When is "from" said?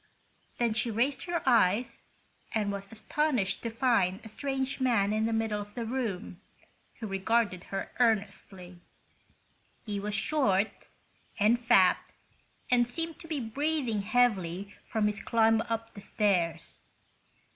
14.87-15.05